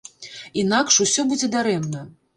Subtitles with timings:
[0.61, 2.03] Інакш усё будзе дарэмна.